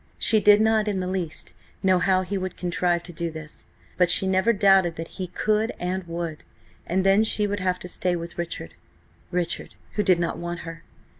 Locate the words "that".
4.95-5.07